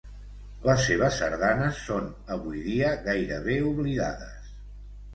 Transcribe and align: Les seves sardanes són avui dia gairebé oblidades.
Les 0.67 0.85
seves 0.85 1.19
sardanes 1.23 1.83
són 1.91 2.09
avui 2.39 2.65
dia 2.71 2.91
gairebé 3.07 3.63
oblidades. 3.71 4.53